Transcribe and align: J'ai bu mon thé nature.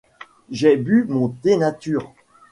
J'ai 0.49 0.77
bu 0.77 1.05
mon 1.07 1.29
thé 1.29 1.57
nature. 1.57 2.11